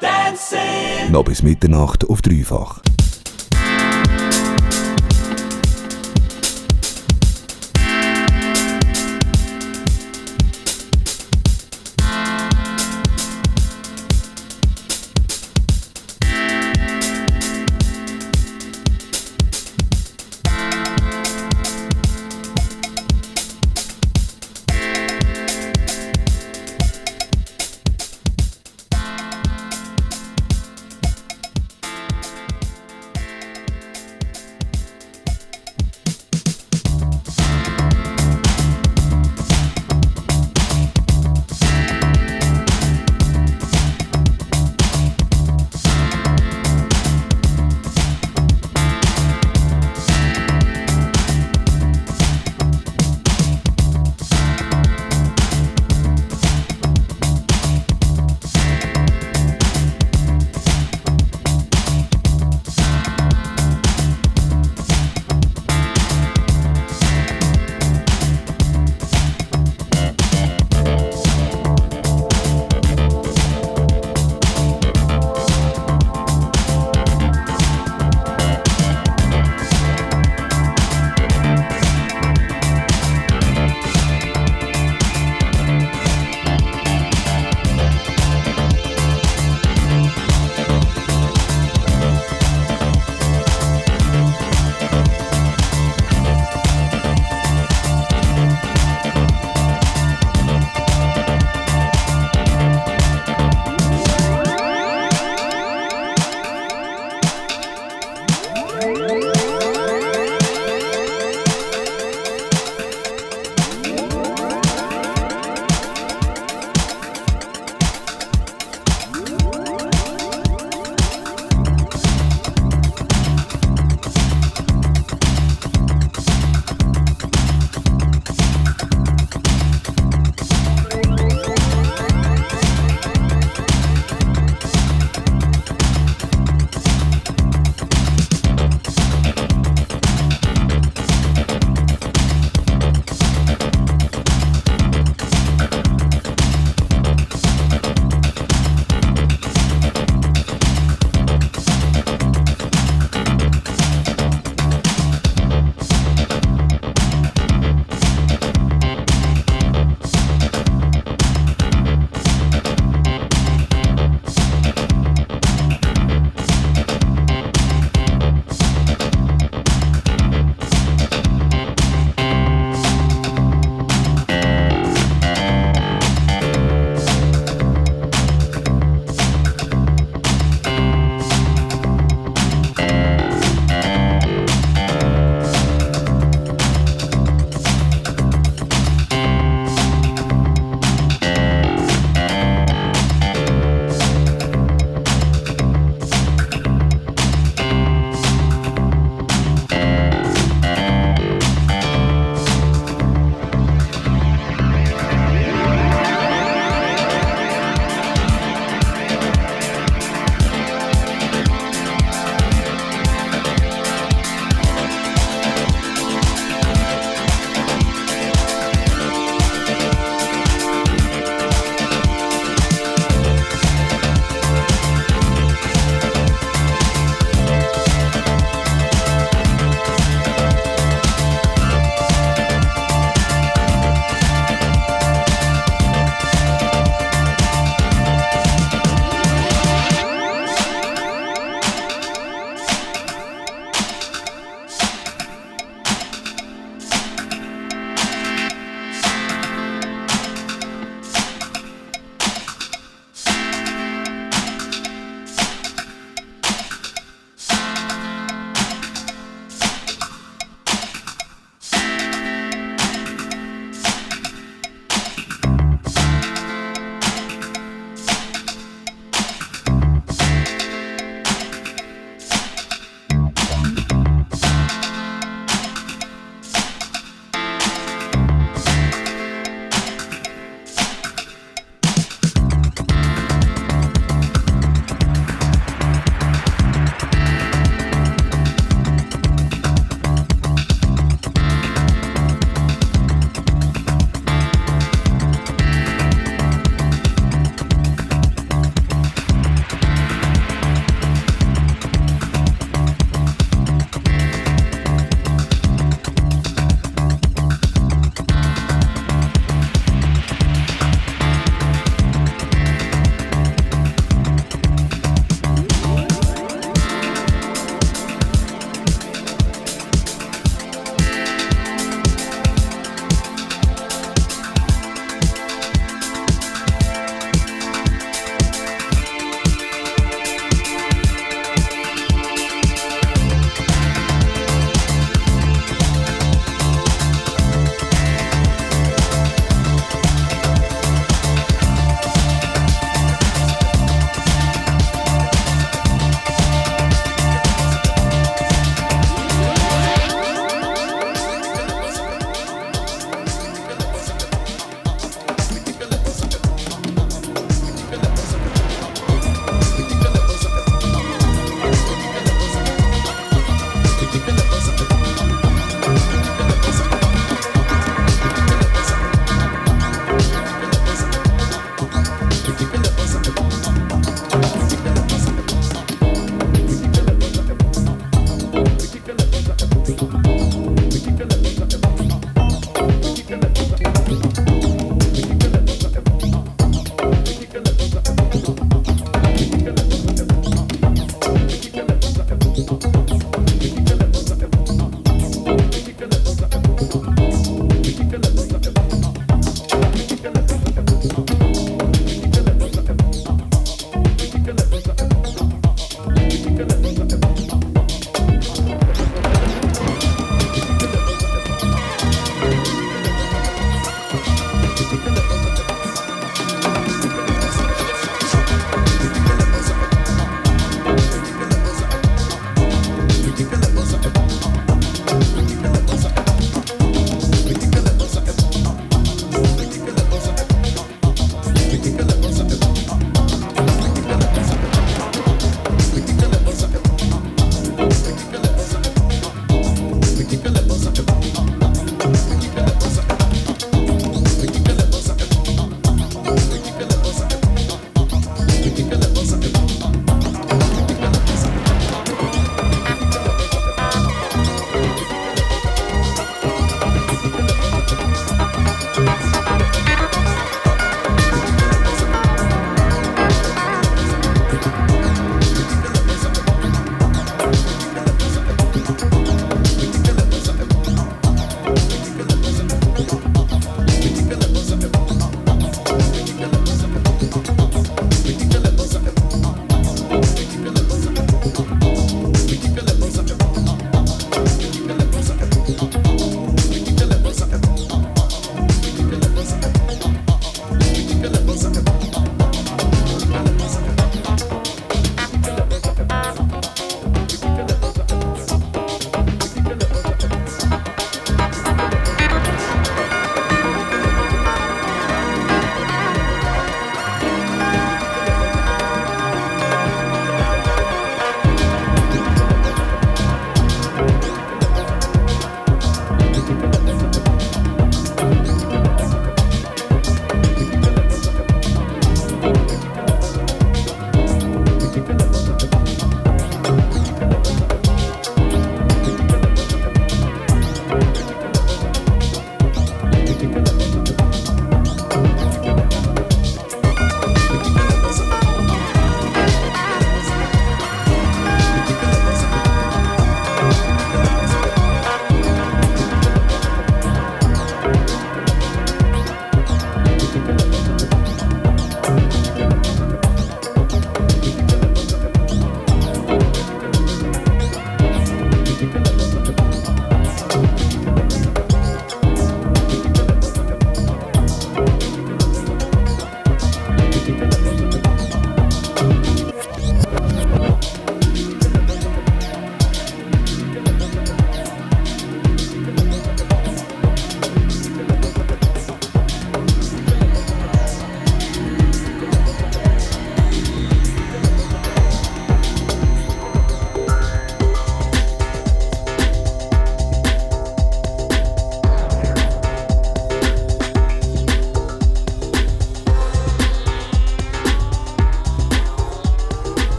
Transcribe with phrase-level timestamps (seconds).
[0.00, 1.12] Dancing.
[1.12, 2.80] Noch bis Mitternacht auf dreifach.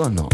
[0.00, 0.29] o no?